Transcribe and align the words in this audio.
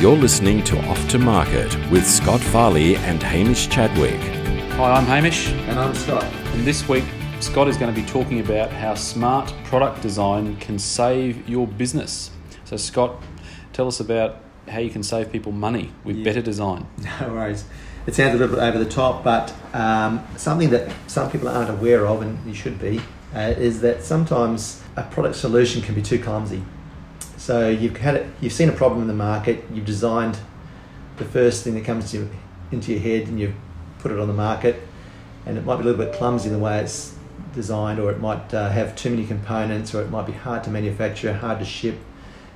You're 0.00 0.16
listening 0.16 0.62
to 0.64 0.78
Off 0.88 1.08
to 1.08 1.18
Market 1.18 1.74
with 1.90 2.06
Scott 2.06 2.40
Farley 2.40 2.96
and 2.96 3.22
Hamish 3.22 3.68
Chadwick. 3.68 4.20
Hi, 4.72 4.92
I'm 4.92 5.04
Hamish, 5.06 5.48
And 5.50 5.78
I'm 5.78 5.94
Scott. 5.94 6.24
and 6.24 6.64
this 6.66 6.86
week 6.88 7.04
Scott 7.40 7.68
is 7.68 7.76
going 7.78 7.94
to 7.94 7.98
be 8.00 8.06
talking 8.06 8.40
about 8.40 8.70
how 8.70 8.94
smart 8.94 9.52
product 9.64 10.02
design 10.02 10.56
can 10.56 10.78
save 10.78 11.48
your 11.48 11.66
business. 11.66 12.30
So, 12.64 12.76
Scott, 12.76 13.22
tell 13.72 13.86
us 13.88 14.00
about 14.00 14.36
how 14.68 14.78
you 14.80 14.90
can 14.90 15.02
save 15.02 15.32
people 15.32 15.52
money 15.52 15.92
with 16.04 16.16
Yeah. 16.16 16.24
better 16.24 16.42
design. 16.42 16.86
No 17.20 17.32
worries. 17.32 17.64
It 18.06 18.14
sounds 18.14 18.34
a 18.34 18.38
little 18.38 18.54
bit 18.56 18.62
over 18.62 18.78
the 18.78 18.90
top, 18.90 19.24
but 19.24 19.54
um, 19.72 20.22
something 20.36 20.68
that 20.70 20.92
some 21.06 21.30
people 21.30 21.48
aren't 21.48 21.70
aware 21.70 22.06
of, 22.06 22.20
and 22.20 22.38
you 22.46 22.52
should 22.54 22.78
be, 22.78 23.00
uh, 23.34 23.54
is 23.56 23.80
that 23.80 24.02
sometimes 24.04 24.82
a 24.96 25.02
product 25.04 25.36
solution 25.36 25.80
can 25.80 25.94
be 25.94 26.02
too 26.02 26.18
clumsy. 26.18 26.62
So 27.44 27.68
you've 27.68 27.98
had 27.98 28.14
it, 28.14 28.26
you've 28.40 28.54
seen 28.54 28.70
a 28.70 28.72
problem 28.72 29.02
in 29.02 29.06
the 29.06 29.12
market, 29.12 29.66
you've 29.70 29.84
designed 29.84 30.38
the 31.18 31.26
first 31.26 31.62
thing 31.62 31.74
that 31.74 31.84
comes 31.84 32.10
to, 32.12 32.26
into 32.72 32.92
your 32.92 33.02
head, 33.02 33.28
and 33.28 33.38
you've 33.38 33.52
put 33.98 34.10
it 34.10 34.18
on 34.18 34.28
the 34.28 34.32
market, 34.32 34.80
and 35.44 35.58
it 35.58 35.64
might 35.66 35.76
be 35.76 35.82
a 35.82 35.84
little 35.84 36.02
bit 36.02 36.14
clumsy 36.14 36.48
in 36.48 36.54
the 36.54 36.58
way 36.58 36.78
it's 36.78 37.14
designed, 37.54 38.00
or 38.00 38.10
it 38.10 38.18
might 38.18 38.54
uh, 38.54 38.70
have 38.70 38.96
too 38.96 39.10
many 39.10 39.26
components, 39.26 39.94
or 39.94 40.00
it 40.00 40.08
might 40.08 40.24
be 40.24 40.32
hard 40.32 40.64
to 40.64 40.70
manufacture, 40.70 41.34
hard 41.34 41.58
to 41.58 41.66
ship. 41.66 41.98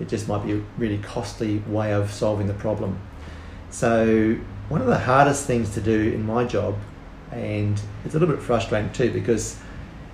It 0.00 0.08
just 0.08 0.26
might 0.26 0.44
be 0.44 0.54
a 0.54 0.60
really 0.76 0.98
costly 0.98 1.58
way 1.68 1.92
of 1.92 2.10
solving 2.10 2.48
the 2.48 2.54
problem. 2.54 2.98
So 3.70 4.36
one 4.68 4.80
of 4.80 4.88
the 4.88 4.98
hardest 4.98 5.46
things 5.46 5.72
to 5.74 5.80
do 5.80 6.10
in 6.10 6.26
my 6.26 6.42
job, 6.42 6.76
and 7.30 7.80
it's 8.04 8.16
a 8.16 8.18
little 8.18 8.34
bit 8.34 8.42
frustrating 8.42 8.92
too, 8.92 9.12
because 9.12 9.60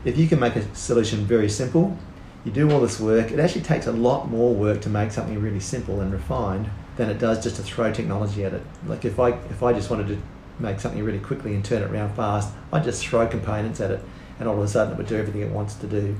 if 0.05 0.19
you 0.19 0.29
can 0.29 0.39
make 0.39 0.57
a 0.57 0.75
solution 0.75 1.25
very 1.25 1.49
simple, 1.49 1.97
you 2.45 2.53
do 2.53 2.71
all 2.71 2.81
this 2.81 3.01
work. 3.01 3.31
It 3.31 3.39
actually 3.39 3.63
takes 3.63 3.87
a 3.87 3.93
lot 3.93 4.31
more 4.31 4.55
work 4.55 4.81
to 4.83 4.89
make 4.89 5.11
something 5.11 5.41
really 5.41 5.61
simple 5.61 6.01
and 6.01 6.13
refined 6.13 6.71
than 6.97 7.11
it 7.11 7.19
does 7.19 7.43
just 7.43 7.57
to 7.57 7.63
throw 7.63 7.93
technology 7.93 8.45
at 8.45 8.55
it. 8.55 8.63
Like 8.87 9.05
if 9.05 9.19
I 9.19 9.31
if 9.31 9.63
I 9.63 9.73
just 9.73 9.91
wanted 9.91 10.09
to 10.09 10.23
make 10.59 10.81
something 10.81 11.03
really 11.03 11.21
quickly 11.21 11.55
and 11.55 11.65
turn 11.65 11.83
it 11.83 11.91
around 11.91 12.15
fast, 12.15 12.53
I'd 12.73 12.85
just 12.85 13.07
throw 13.07 13.27
components 13.27 13.81
at 13.81 13.91
it, 13.91 14.01
and 14.39 14.49
all 14.49 14.57
of 14.57 14.63
a 14.63 14.69
sudden 14.69 14.95
it 14.95 14.97
would 14.97 15.07
do 15.07 15.17
everything 15.17 15.43
it 15.43 15.51
wants 15.51 15.75
to 15.77 15.87
do. 15.87 16.17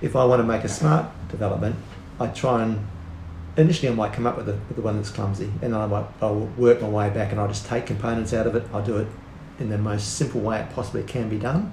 If 0.00 0.14
I 0.16 0.24
want 0.24 0.40
to 0.40 0.46
make 0.46 0.64
a 0.64 0.68
smart 0.68 1.06
development, 1.28 1.76
I 2.20 2.28
try 2.28 2.62
and 2.62 2.86
initially 3.56 3.88
I 3.88 3.94
might 3.94 4.12
come 4.12 4.26
up 4.26 4.36
with 4.36 4.46
the, 4.46 4.52
with 4.52 4.76
the 4.76 4.82
one 4.82 4.96
that's 4.96 5.10
clumsy, 5.10 5.50
and 5.62 5.72
then 5.72 5.74
I 5.74 5.86
might 5.86 6.06
I'll 6.20 6.46
work 6.56 6.80
my 6.80 6.88
way 6.88 7.10
back, 7.10 7.30
and 7.30 7.40
I'll 7.40 7.48
just 7.48 7.66
take 7.66 7.86
components 7.86 8.32
out 8.32 8.46
of 8.46 8.54
it. 8.54 8.64
I'll 8.72 8.84
do 8.84 8.98
it 8.98 9.08
in 9.58 9.70
the 9.70 9.78
most 9.78 10.16
simple 10.16 10.40
way 10.40 10.60
it 10.60 10.70
possibly 10.70 11.02
can 11.02 11.28
be 11.28 11.38
done, 11.38 11.72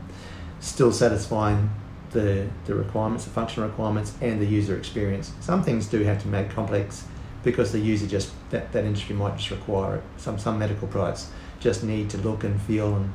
still 0.60 0.92
satisfying 0.92 1.70
the 2.12 2.48
the 2.66 2.76
requirements, 2.76 3.26
the 3.26 3.32
functional 3.32 3.68
requirements, 3.70 4.14
and 4.22 4.42
the 4.42 4.46
user 4.46 4.78
experience. 4.78 5.34
Some 5.42 5.64
things 5.64 5.88
do 5.88 6.04
have 6.04 6.22
to 6.24 6.28
make 6.28 6.50
complex 6.50 7.06
because 7.44 7.72
the 7.72 7.80
user 7.80 8.08
just 8.08 8.32
that, 8.50 8.72
that 8.72 8.86
industry 8.86 9.16
might 9.16 9.38
just 9.38 9.52
require 9.52 9.98
it. 9.98 10.04
Some 10.18 10.40
some 10.40 10.60
medical 10.60 10.88
products 10.88 11.30
just 11.60 11.84
need 11.84 12.10
to 12.10 12.18
look 12.18 12.44
and 12.44 12.62
feel 12.62 12.96
and 12.96 13.14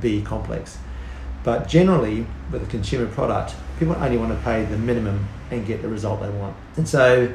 be 0.00 0.22
complex. 0.22 0.78
But 1.42 1.68
generally, 1.68 2.26
with 2.50 2.62
a 2.62 2.66
consumer 2.66 3.06
product, 3.06 3.54
people 3.78 3.94
only 3.96 4.16
want 4.16 4.32
to 4.32 4.42
pay 4.44 4.64
the 4.64 4.78
minimum 4.78 5.28
and 5.50 5.66
get 5.66 5.82
the 5.82 5.88
result 5.88 6.20
they 6.22 6.30
want. 6.30 6.56
And 6.76 6.88
so, 6.88 7.32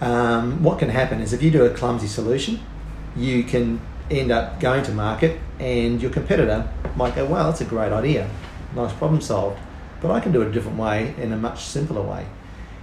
um, 0.00 0.62
what 0.62 0.78
can 0.78 0.90
happen 0.90 1.20
is 1.20 1.32
if 1.32 1.42
you 1.42 1.50
do 1.50 1.64
a 1.64 1.70
clumsy 1.70 2.06
solution, 2.06 2.60
you 3.16 3.42
can 3.42 3.80
end 4.10 4.30
up 4.30 4.60
going 4.60 4.82
to 4.84 4.92
market, 4.92 5.40
and 5.58 6.02
your 6.02 6.10
competitor 6.10 6.68
might 6.96 7.14
go, 7.14 7.24
"Well, 7.24 7.44
that's 7.44 7.62
a 7.62 7.64
great 7.64 7.92
idea, 7.92 8.28
nice 8.74 8.92
problem 8.92 9.20
solved, 9.20 9.58
but 10.02 10.10
I 10.10 10.20
can 10.20 10.32
do 10.32 10.42
it 10.42 10.48
a 10.48 10.52
different 10.52 10.76
way 10.76 11.14
in 11.18 11.32
a 11.32 11.36
much 11.36 11.64
simpler 11.64 12.02
way." 12.02 12.26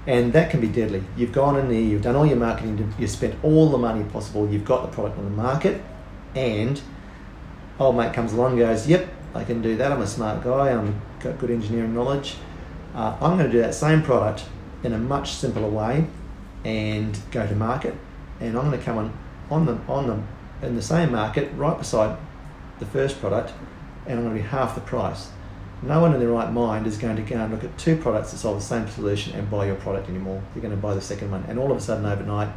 And 0.07 0.33
that 0.33 0.49
can 0.49 0.59
be 0.59 0.67
deadly. 0.67 1.03
You've 1.15 1.33
gone 1.33 1.57
in 1.57 1.67
there, 1.67 1.79
you've 1.79 2.01
done 2.01 2.15
all 2.15 2.25
your 2.25 2.37
marketing, 2.37 2.93
you've 2.97 3.11
spent 3.11 3.35
all 3.43 3.69
the 3.69 3.77
money 3.77 4.03
possible, 4.05 4.49
you've 4.49 4.65
got 4.65 4.81
the 4.81 4.87
product 4.87 5.19
on 5.19 5.25
the 5.25 5.29
market, 5.29 5.81
and 6.33 6.81
old 7.79 7.95
mate 7.95 8.13
comes 8.13 8.33
along 8.33 8.53
and 8.53 8.59
goes, 8.59 8.87
Yep, 8.87 9.07
I 9.35 9.43
can 9.43 9.61
do 9.61 9.77
that. 9.77 9.91
I'm 9.91 10.01
a 10.01 10.07
smart 10.07 10.43
guy. 10.43 10.75
I've 10.75 10.93
got 11.19 11.37
good 11.37 11.52
engineering 11.52 11.93
knowledge. 11.93 12.37
Uh, 12.95 13.15
I'm 13.21 13.37
going 13.37 13.49
to 13.49 13.52
do 13.52 13.61
that 13.61 13.75
same 13.75 14.02
product 14.02 14.45
in 14.83 14.93
a 14.93 14.97
much 14.97 15.33
simpler 15.33 15.67
way 15.67 16.08
and 16.65 17.17
go 17.31 17.45
to 17.45 17.55
market. 17.55 17.95
And 18.39 18.58
I'm 18.58 18.65
going 18.65 18.79
to 18.79 18.83
come 18.83 18.97
on 18.97 19.13
on 19.52 19.65
the 19.65 19.77
on 19.87 20.08
the 20.08 20.67
in 20.67 20.75
the 20.75 20.81
same 20.81 21.11
market 21.11 21.52
right 21.55 21.77
beside 21.77 22.17
the 22.79 22.85
first 22.85 23.19
product, 23.19 23.53
and 24.05 24.19
I'm 24.19 24.25
going 24.25 24.37
to 24.37 24.41
be 24.41 24.47
half 24.47 24.75
the 24.75 24.81
price. 24.81 25.29
No 25.81 26.01
one 26.01 26.13
in 26.13 26.19
their 26.19 26.29
right 26.29 26.51
mind 26.51 26.87
is 26.87 26.97
going 26.97 27.15
to 27.15 27.21
go 27.21 27.37
and 27.37 27.53
look 27.53 27.63
at 27.63 27.77
two 27.77 27.95
products 27.95 28.31
that 28.31 28.37
solve 28.37 28.57
the 28.59 28.63
same 28.65 28.87
solution 28.89 29.33
and 29.33 29.49
buy 29.49 29.65
your 29.65 29.75
product 29.75 30.09
anymore. 30.09 30.41
You're 30.53 30.61
going 30.61 30.75
to 30.75 30.81
buy 30.81 30.93
the 30.93 31.01
second 31.01 31.31
one, 31.31 31.45
and 31.47 31.57
all 31.57 31.71
of 31.71 31.77
a 31.77 31.81
sudden, 31.81 32.05
overnight, 32.05 32.49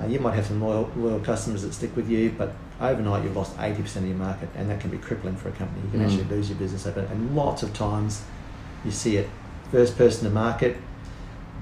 uh, 0.00 0.06
you 0.06 0.18
might 0.20 0.34
have 0.34 0.46
some 0.46 0.60
loyal, 0.62 0.90
loyal 0.96 1.20
customers 1.20 1.62
that 1.62 1.72
stick 1.74 1.94
with 1.96 2.08
you, 2.08 2.34
but 2.36 2.52
overnight 2.80 3.24
you've 3.24 3.36
lost 3.36 3.56
80% 3.58 3.96
of 3.96 4.06
your 4.06 4.16
market, 4.16 4.48
and 4.56 4.70
that 4.70 4.80
can 4.80 4.90
be 4.90 4.98
crippling 4.98 5.36
for 5.36 5.48
a 5.48 5.52
company. 5.52 5.82
You 5.84 5.90
can 5.90 6.00
Mm. 6.00 6.04
actually 6.06 6.24
lose 6.36 6.48
your 6.48 6.58
business 6.58 6.86
over 6.86 7.00
it. 7.00 7.10
And 7.10 7.36
lots 7.36 7.62
of 7.62 7.72
times 7.74 8.22
you 8.84 8.90
see 8.90 9.16
it. 9.16 9.28
First 9.70 9.96
person 9.98 10.24
to 10.24 10.30
market 10.30 10.76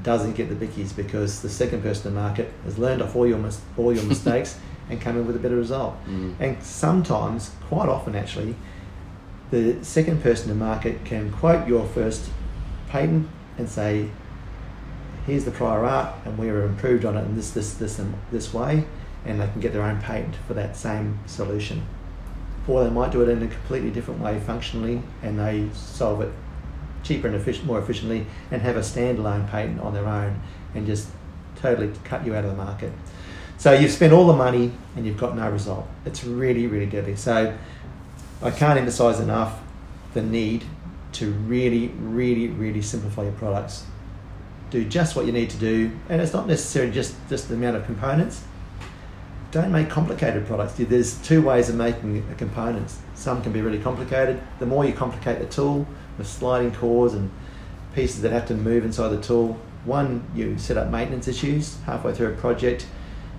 doesn't 0.03 0.35
get 0.37 0.49
the 0.49 0.67
bickies 0.67 0.95
because 0.95 1.41
the 1.43 1.49
second 1.49 1.83
person 1.83 2.05
to 2.05 2.11
market 2.11 2.53
has 2.65 2.79
learned 2.79 3.01
off 3.03 3.17
all 3.17 3.27
your, 3.27 3.39
mis- 3.39 3.61
all 3.77 3.93
your 3.93 4.05
mistakes 4.15 4.59
and 4.91 5.01
come 5.01 5.17
in 5.17 5.27
with 5.27 5.35
a 5.37 5.39
better 5.39 5.57
result. 5.57 5.95
Mm. 6.07 6.35
And 6.41 6.63
sometimes, 6.63 7.51
quite 7.69 7.89
often 7.89 8.15
actually, 8.15 8.55
the 9.51 9.85
second 9.85 10.23
person 10.23 10.49
to 10.49 10.55
market 10.55 11.05
can 11.05 11.31
quote 11.31 11.69
your 11.69 11.87
first 11.87 12.31
patent 12.89 13.29
and 13.59 13.69
say, 13.69 14.09
here's 15.27 15.45
the 15.45 15.51
prior 15.51 15.85
art 15.85 16.15
and 16.25 16.39
we're 16.39 16.63
improved 16.63 17.05
on 17.05 17.17
it 17.17 17.23
in 17.23 17.37
this, 17.37 17.51
this, 17.53 17.75
this, 17.75 17.99
and 17.99 18.15
this 18.31 18.53
way, 18.53 18.85
and 19.25 19.41
they 19.41 19.47
can 19.49 19.61
get 19.61 19.73
their 19.73 19.83
own 19.83 20.01
patent 20.01 20.35
for 20.47 20.55
that 20.55 20.77
same 20.77 21.19
solution. 21.27 21.87
Or 22.67 22.83
they 22.83 22.91
might 22.91 23.13
do 23.13 23.23
it 23.23 23.29
in 23.29 23.43
a 23.43 23.47
completely 23.47 23.91
different 23.91 24.21
way 24.21 24.41
functionally 24.41 25.03
and 25.23 25.39
they 25.39 25.69
solve 25.75 26.21
it 26.23 26.33
cheaper 27.03 27.27
and 27.27 27.37
efficient, 27.37 27.67
more 27.67 27.79
efficiently 27.79 28.27
and 28.51 28.63
have 28.63 28.77
a 28.77 28.81
standalone 28.81 29.49
patent 29.49 29.81
on 29.81 29.93
their 29.93 30.07
own 30.07 30.41
and 30.75 30.87
just 30.87 31.09
totally 31.57 31.93
cut 32.05 32.25
you 32.25 32.35
out 32.35 32.45
of 32.45 32.51
the 32.51 32.57
market. 32.57 32.93
So 33.59 33.73
you've 33.73 33.93
spent 33.93 34.13
all 34.13 34.27
the 34.27 34.33
money 34.33 34.73
and 34.97 35.07
you've 35.07 35.17
got 35.17 35.37
no 35.37 35.51
result. 35.51 35.87
It's 36.05 36.25
really, 36.25 36.67
really 36.67 36.87
deadly. 36.87 37.17
So 37.17 37.57
I 38.43 38.51
can't 38.51 38.79
emphasize 38.79 39.21
enough 39.21 39.61
the 40.13 40.23
need 40.23 40.65
to 41.13 41.31
really, 41.33 41.89
really, 41.99 42.49
really 42.49 42.83
simplify 42.83 43.23
your 43.23 43.33
products. 43.33 43.85
Do 44.71 44.85
just 44.85 45.15
what 45.17 45.27
you 45.27 45.33
need 45.33 45.51
to 45.51 45.57
do, 45.57 45.93
and 46.09 46.21
it's 46.21 46.33
not 46.33 46.47
necessarily 46.47 46.93
just, 46.93 47.15
just 47.29 47.49
the 47.49 47.55
amount 47.55 47.77
of 47.77 47.87
components. 47.87 48.43
Don't 49.53 49.71
make 49.71 49.89
complicated 49.89 50.47
products. 50.47 50.75
There's 50.77 51.17
two 51.23 51.41
ways 51.41 51.69
of 51.69 51.77
making 51.77 52.25
components. 52.37 52.99
Some 53.15 53.41
can 53.43 53.53
be 53.53 53.61
really 53.61 53.79
complicated. 53.79 54.43
The 54.59 54.67
more 54.67 54.85
you 54.85 54.93
complicate 54.93 55.39
the 55.39 55.47
tool 55.47 55.87
with 56.19 56.27
sliding 56.27 56.73
cores 56.73 57.15
and 57.15 57.31
pieces 57.95 58.23
that 58.23 58.33
have 58.33 58.47
to 58.49 58.55
move 58.55 58.85
inside 58.85 59.09
the 59.11 59.23
tool, 59.23 59.61
one, 59.85 60.27
you 60.35 60.59
set 60.59 60.77
up 60.77 60.91
maintenance 60.91 61.29
issues 61.29 61.79
halfway 61.83 62.13
through 62.13 62.29
a 62.29 62.37
project 62.37 62.87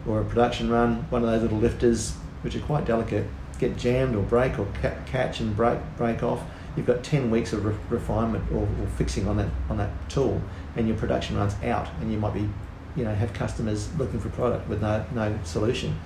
or 0.07 0.21
a 0.21 0.25
production 0.25 0.69
run. 0.69 1.05
One 1.09 1.23
of 1.23 1.29
those 1.29 1.41
little 1.41 1.57
lifters, 1.57 2.13
which 2.43 2.55
are 2.55 2.61
quite 2.61 2.85
delicate, 2.85 3.27
get 3.55 3.77
jammed 3.77 4.15
or 4.15 4.21
break 4.21 4.59
or 4.59 4.67
ca- 4.81 4.95
catch 5.05 5.39
and 5.39 5.55
break 5.55 5.79
break 5.97 6.23
off. 6.23 6.41
You've 6.75 6.85
got 6.85 7.03
ten 7.03 7.31
weeks 7.31 7.53
of 7.53 7.65
re- 7.65 7.75
refinement 7.89 8.51
or, 8.51 8.63
or 8.63 8.87
fixing 8.97 9.27
on 9.27 9.37
that 9.37 9.49
on 9.69 9.77
that 9.77 9.91
tool, 10.09 10.41
and 10.75 10.87
your 10.87 10.97
production 10.97 11.37
runs 11.37 11.55
out, 11.63 11.87
and 12.01 12.11
you 12.11 12.19
might 12.19 12.33
be, 12.33 12.49
you 12.95 13.03
know, 13.03 13.13
have 13.13 13.33
customers 13.33 13.89
looking 13.97 14.19
for 14.19 14.29
product 14.29 14.67
with 14.67 14.81
no 14.81 15.05
no 15.13 15.37
solution. 15.43 15.97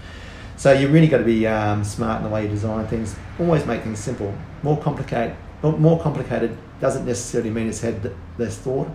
So 0.57 0.73
you 0.73 0.89
really 0.89 1.07
got 1.07 1.19
to 1.19 1.23
be 1.23 1.47
um, 1.47 1.83
smart 1.85 2.17
in 2.17 2.23
the 2.27 2.29
way 2.29 2.43
you 2.43 2.49
design 2.49 2.85
things. 2.87 3.15
Always 3.39 3.65
make 3.65 3.81
things 3.81 3.97
simple. 3.99 4.33
More 4.61 4.77
complicated, 4.77 5.35
more 5.63 5.99
complicated 6.01 6.57
doesn't 6.81 7.05
necessarily 7.05 7.49
mean 7.49 7.69
it's 7.69 7.79
had 7.81 8.13
less 8.37 8.57
thought. 8.57 8.89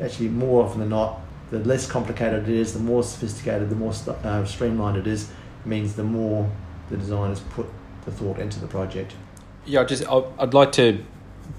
Actually, 0.00 0.28
more 0.28 0.64
often 0.64 0.80
than 0.80 0.88
not, 0.88 1.20
the 1.50 1.58
less 1.60 1.86
complicated 1.86 2.48
it 2.48 2.54
is, 2.54 2.72
the 2.72 2.78
more 2.78 3.02
sophisticated, 3.02 3.68
the 3.70 3.76
more 3.76 3.92
st- 3.92 4.16
uh, 4.24 4.44
streamlined 4.44 4.96
it 4.96 5.06
is, 5.06 5.30
means 5.64 5.96
the 5.96 6.04
more 6.04 6.50
the 6.90 6.96
designers 6.96 7.40
put 7.40 7.66
the 8.04 8.10
thought 8.10 8.38
into 8.38 8.60
the 8.60 8.66
project. 8.66 9.14
Yeah, 9.64 9.80
I 9.80 9.84
just 9.84 10.06
I'd 10.08 10.54
like 10.54 10.72
to 10.72 11.04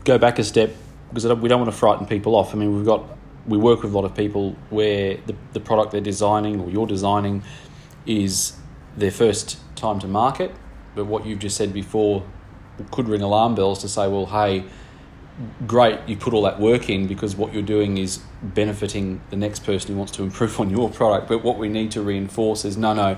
go 0.06 0.18
back 0.18 0.40
a 0.40 0.44
step 0.44 0.72
because 1.10 1.26
we 1.26 1.50
don't 1.50 1.60
want 1.60 1.72
to 1.72 1.78
frighten 1.78 2.06
people 2.06 2.36
off. 2.36 2.54
I 2.54 2.58
mean, 2.58 2.76
we've 2.76 2.86
got 2.86 3.04
we 3.46 3.58
work 3.58 3.84
with 3.84 3.94
a 3.94 3.96
lot 3.96 4.06
of 4.06 4.14
people 4.16 4.56
where 4.70 5.18
the, 5.26 5.36
the 5.54 5.60
product 5.60 5.92
they're 5.92 6.02
designing 6.02 6.60
or 6.60 6.70
you're 6.70 6.88
designing 6.88 7.44
is 8.06 8.58
their 8.98 9.12
first 9.12 9.58
time 9.76 10.00
to 10.00 10.08
market, 10.08 10.52
but 10.96 11.06
what 11.06 11.26
you've 11.26 11.40
just 11.40 11.56
said 11.56 11.74
before 11.74 12.24
could 12.92 13.08
ring 13.08 13.22
alarm 13.22 13.56
bells 13.56 13.80
to 13.80 13.90
say, 13.90 14.08
well, 14.08 14.26
hey, 14.26 14.66
great, 15.66 16.00
you 16.08 16.18
put 16.18 16.34
all 16.34 16.42
that 16.44 16.60
work 16.60 16.90
in 16.90 17.08
because 17.08 17.36
what 17.36 17.54
you're 17.54 17.62
doing 17.62 17.98
is 17.98 18.20
benefiting 18.42 19.22
the 19.30 19.36
next 19.36 19.64
person 19.64 19.92
who 19.92 19.98
wants 19.98 20.12
to 20.14 20.24
improve 20.28 20.60
on 20.60 20.70
your 20.70 20.90
product. 20.90 21.28
But 21.28 21.44
what 21.44 21.58
we 21.58 21.70
need 21.70 21.92
to 21.92 22.02
reinforce 22.02 22.66
is 22.66 22.78
no, 22.78 22.94
no, 22.94 23.18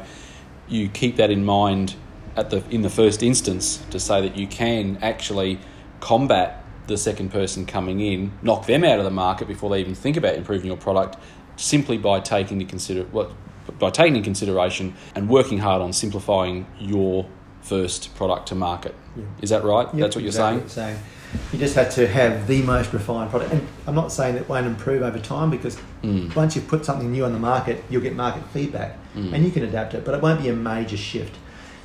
you 0.69 0.87
keep 0.87 1.15
that 1.17 1.31
in 1.31 1.43
mind 1.43 1.95
at 2.35 2.49
the 2.49 2.63
in 2.69 2.81
the 2.81 2.89
first 2.89 3.23
instance 3.23 3.77
to 3.89 3.99
say 3.99 4.21
that 4.21 4.37
you 4.37 4.47
can 4.47 4.97
actually 5.01 5.59
combat 5.99 6.63
the 6.87 6.97
second 6.97 7.31
person 7.31 7.65
coming 7.65 7.99
in, 7.99 8.31
knock 8.41 8.65
them 8.65 8.83
out 8.83 8.97
of 8.97 9.05
the 9.05 9.11
market 9.11 9.47
before 9.47 9.69
they 9.69 9.79
even 9.79 9.95
think 9.95 10.17
about 10.17 10.35
improving 10.35 10.67
your 10.67 10.77
product, 10.77 11.17
simply 11.55 11.97
by 11.97 12.19
taking 12.19 12.59
into 12.59 12.69
consider 12.69 13.03
what 13.05 13.31
by 13.77 13.89
taking 13.89 14.15
in 14.15 14.23
consideration 14.23 14.95
and 15.13 15.29
working 15.29 15.59
hard 15.59 15.81
on 15.81 15.93
simplifying 15.93 16.65
your 16.79 17.27
first 17.61 18.15
product 18.15 18.47
to 18.49 18.55
market. 18.55 18.95
Yeah. 19.15 19.23
Is 19.41 19.49
that 19.49 19.63
right? 19.63 19.85
Yep, 19.87 19.95
That's 19.95 20.15
what 20.15 20.21
you're 20.23 20.29
exactly. 20.29 20.67
saying? 20.69 20.97
So 20.97 21.37
you 21.53 21.59
just 21.59 21.75
have 21.75 21.93
to 21.95 22.07
have 22.07 22.47
the 22.47 22.61
most 22.63 22.91
refined 22.93 23.29
product. 23.29 23.53
And 23.53 23.67
I'm 23.85 23.95
not 23.95 24.11
saying 24.11 24.35
it 24.35 24.49
won't 24.49 24.65
improve 24.65 25.01
over 25.03 25.19
time 25.19 25.49
because 25.49 25.77
Mm. 26.03 26.33
once 26.35 26.55
you 26.55 26.61
put 26.61 26.85
something 26.85 27.11
new 27.11 27.25
on 27.25 27.33
the 27.33 27.39
market, 27.39 27.83
you'll 27.89 28.01
get 28.01 28.15
market 28.15 28.41
feedback 28.53 28.97
Mm. 29.15 29.33
and 29.33 29.43
you 29.45 29.51
can 29.51 29.63
adapt 29.63 29.93
it, 29.93 30.05
but 30.05 30.15
it 30.15 30.21
won't 30.21 30.41
be 30.41 30.47
a 30.49 30.53
major 30.53 30.95
shift. 30.97 31.35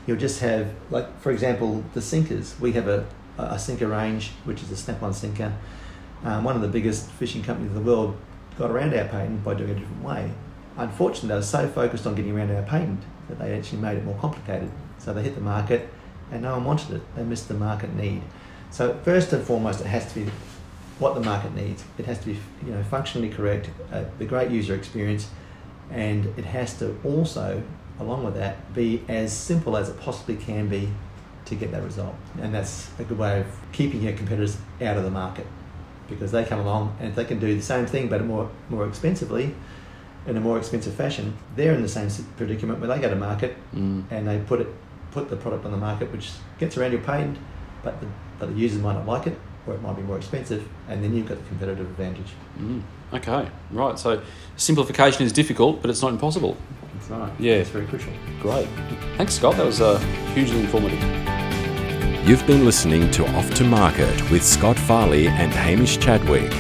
You'll 0.06 0.18
just 0.18 0.40
have, 0.40 0.68
like, 0.90 1.20
for 1.20 1.32
example, 1.32 1.82
the 1.94 2.00
sinkers. 2.00 2.54
We 2.60 2.72
have 2.72 2.86
a, 2.86 3.04
a 3.38 3.58
sinker 3.58 3.88
range, 3.88 4.30
which 4.44 4.62
is 4.62 4.70
a 4.70 4.76
snap 4.76 5.02
on 5.02 5.12
sinker. 5.12 5.52
Um, 6.24 6.44
one 6.44 6.54
of 6.56 6.62
the 6.62 6.68
biggest 6.68 7.10
fishing 7.10 7.42
companies 7.42 7.72
in 7.72 7.74
the 7.74 7.90
world 7.90 8.16
got 8.56 8.70
around 8.70 8.94
our 8.94 9.04
patent 9.08 9.42
by 9.44 9.54
doing 9.54 9.70
it 9.70 9.76
a 9.76 9.80
different 9.80 10.04
way. 10.04 10.30
Unfortunately, 10.76 11.28
they 11.30 11.34
were 11.34 11.42
so 11.42 11.66
focused 11.68 12.06
on 12.06 12.14
getting 12.14 12.36
around 12.36 12.50
our 12.54 12.62
patent 12.62 13.00
that 13.28 13.38
they 13.38 13.52
actually 13.56 13.78
made 13.80 13.96
it 13.98 14.04
more 14.04 14.16
complicated. 14.20 14.70
So 15.04 15.12
they 15.12 15.22
hit 15.22 15.34
the 15.34 15.40
market 15.40 15.88
and 16.32 16.42
no 16.42 16.52
one 16.52 16.64
wanted 16.64 16.96
it. 16.96 17.02
They 17.14 17.22
missed 17.22 17.48
the 17.48 17.54
market 17.54 17.94
need. 17.94 18.22
So 18.70 18.98
first 19.04 19.32
and 19.32 19.44
foremost, 19.44 19.80
it 19.80 19.86
has 19.86 20.10
to 20.12 20.20
be 20.20 20.30
what 20.98 21.14
the 21.14 21.20
market 21.20 21.54
needs. 21.54 21.84
It 21.98 22.06
has 22.06 22.18
to 22.20 22.26
be 22.26 22.38
you 22.64 22.72
know 22.72 22.82
functionally 22.84 23.28
correct, 23.28 23.68
uh, 23.92 24.04
the 24.18 24.24
great 24.24 24.50
user 24.50 24.74
experience, 24.74 25.28
and 25.90 26.26
it 26.38 26.44
has 26.44 26.78
to 26.78 26.96
also, 27.04 27.62
along 28.00 28.24
with 28.24 28.34
that, 28.36 28.74
be 28.74 29.02
as 29.08 29.32
simple 29.32 29.76
as 29.76 29.88
it 29.88 30.00
possibly 30.00 30.36
can 30.36 30.68
be 30.68 30.88
to 31.44 31.54
get 31.54 31.70
that 31.72 31.82
result. 31.82 32.14
And 32.40 32.54
that's 32.54 32.88
a 32.98 33.04
good 33.04 33.18
way 33.18 33.40
of 33.40 33.46
keeping 33.72 34.02
your 34.02 34.14
competitors 34.14 34.56
out 34.80 34.96
of 34.96 35.04
the 35.04 35.10
market 35.10 35.46
because 36.08 36.32
they 36.32 36.44
come 36.44 36.60
along 36.60 36.96
and 37.00 37.08
if 37.08 37.14
they 37.14 37.24
can 37.24 37.38
do 37.38 37.54
the 37.54 37.62
same 37.62 37.86
thing 37.86 38.08
but 38.08 38.22
more 38.24 38.50
more 38.68 38.86
expensively 38.86 39.54
in 40.26 40.36
a 40.36 40.40
more 40.40 40.56
expensive 40.58 40.94
fashion, 40.94 41.36
they're 41.54 41.74
in 41.74 41.82
the 41.82 41.88
same 41.88 42.08
predicament 42.36 42.80
where 42.80 42.88
they 42.88 42.98
go 42.98 43.10
to 43.10 43.16
market 43.16 43.56
Mm. 43.74 44.04
and 44.10 44.26
they 44.26 44.38
put 44.38 44.60
it 44.60 44.68
put 45.14 45.30
the 45.30 45.36
product 45.36 45.64
on 45.64 45.70
the 45.70 45.78
market 45.78 46.10
which 46.12 46.30
gets 46.58 46.76
around 46.76 46.92
your 46.92 47.00
patent, 47.00 47.38
but 47.82 48.00
the, 48.00 48.06
but 48.38 48.46
the 48.50 48.54
users 48.54 48.82
might 48.82 48.94
not 48.94 49.06
like 49.06 49.26
it 49.28 49.38
or 49.66 49.74
it 49.74 49.80
might 49.80 49.96
be 49.96 50.02
more 50.02 50.18
expensive, 50.18 50.68
and 50.88 51.02
then 51.02 51.14
you've 51.14 51.26
got 51.26 51.38
the 51.38 51.48
competitive 51.48 51.86
advantage. 51.86 52.32
Mm. 52.58 52.82
Okay, 53.14 53.48
right. 53.70 53.98
So 53.98 54.20
simplification 54.56 55.24
is 55.24 55.32
difficult, 55.32 55.80
but 55.80 55.88
it's 55.88 56.02
not 56.02 56.12
impossible. 56.12 56.56
That's 56.92 57.08
right. 57.08 57.32
Yeah. 57.38 57.54
it's 57.54 57.70
very 57.70 57.86
crucial. 57.86 58.12
Great. 58.40 58.68
Thanks, 59.16 59.34
Scott. 59.34 59.56
That 59.56 59.64
was 59.64 59.80
uh, 59.80 59.98
hugely 60.34 60.60
informative. 60.60 61.00
You've 62.28 62.46
been 62.46 62.64
listening 62.64 63.10
to 63.12 63.26
Off 63.36 63.54
to 63.54 63.64
Market 63.64 64.30
with 64.30 64.44
Scott 64.44 64.78
Farley 64.78 65.28
and 65.28 65.52
Hamish 65.52 65.98
Chadwick. 65.98 66.52